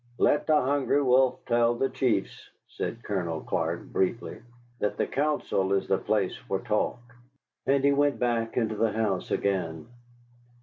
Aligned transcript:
"Let 0.17 0.47
the 0.47 0.59
Hungry 0.59 1.03
Wolf 1.03 1.45
tell 1.45 1.75
the 1.75 1.87
chiefs," 1.87 2.49
said 2.67 3.03
Colonel 3.03 3.39
Clark, 3.41 3.83
briefly, 3.85 4.41
"that 4.79 4.97
the 4.97 5.05
council 5.05 5.73
is 5.73 5.87
the 5.87 5.99
place 5.99 6.35
for 6.35 6.57
talk." 6.57 6.97
And 7.67 7.83
he 7.83 7.91
went 7.91 8.17
back 8.17 8.57
into 8.57 8.73
the 8.73 8.93
house 8.93 9.29
again. 9.29 9.85